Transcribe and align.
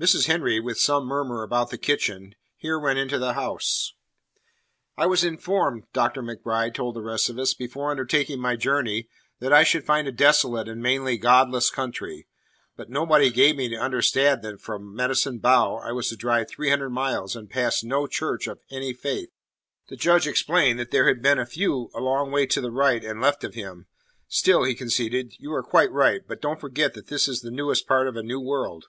Mrs. 0.00 0.26
Henry, 0.28 0.60
with 0.60 0.78
some 0.78 1.04
murmur 1.04 1.42
about 1.42 1.70
the 1.70 1.76
kitchen, 1.76 2.36
here 2.56 2.78
went 2.78 3.00
into 3.00 3.18
the 3.18 3.34
house. 3.34 3.92
"I 4.96 5.06
was 5.06 5.24
informed," 5.24 5.84
Dr. 5.92 6.22
MacBride 6.22 6.76
held 6.76 6.94
the 6.94 7.02
rest 7.02 7.28
of 7.28 7.36
us, 7.38 7.52
"before 7.52 7.90
undertaking 7.90 8.40
my 8.40 8.54
journey 8.56 9.08
that 9.40 9.52
I 9.52 9.64
should 9.64 9.84
find 9.84 10.06
a 10.06 10.12
desolate 10.12 10.68
and 10.68 10.80
mainly 10.80 11.18
godless 11.18 11.68
country. 11.68 12.28
But 12.76 12.88
nobody 12.88 13.28
gave 13.30 13.56
me 13.56 13.68
to 13.70 13.74
understand 13.76 14.40
that 14.42 14.60
from 14.62 14.94
Medicine 14.94 15.38
Bow 15.38 15.76
I 15.78 15.92
was 15.92 16.08
to 16.08 16.16
drive 16.16 16.48
three 16.48 16.70
hundred 16.70 16.90
miles 16.90 17.34
and 17.36 17.50
pass 17.50 17.82
no 17.82 18.06
church 18.06 18.46
of 18.46 18.60
any 18.70 18.94
faith." 18.94 19.30
The 19.88 19.96
Judge 19.96 20.26
explained 20.28 20.78
that 20.78 20.92
there 20.92 21.08
had 21.08 21.20
been 21.20 21.40
a 21.40 21.44
few 21.44 21.90
a 21.92 22.00
long 22.00 22.30
way 22.30 22.46
to 22.46 22.60
the 22.60 22.70
right 22.72 23.04
and 23.04 23.20
left 23.20 23.42
of 23.44 23.54
him. 23.54 23.86
"Still," 24.28 24.62
he 24.62 24.76
conceded, 24.76 25.34
"you 25.40 25.52
are 25.52 25.64
quite 25.64 25.90
right. 25.90 26.22
But 26.26 26.40
don't 26.40 26.60
forget 26.60 26.94
that 26.94 27.08
this 27.08 27.26
is 27.26 27.40
the 27.40 27.50
newest 27.50 27.86
part 27.86 28.06
of 28.06 28.16
a 28.16 28.22
new 28.22 28.40
world." 28.40 28.86